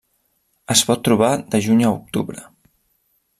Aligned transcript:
Es 0.75 0.81
pot 0.87 1.03
trobar 1.09 1.29
de 1.55 1.61
juny 1.67 1.85
a 1.85 1.93
octubre. 1.99 2.43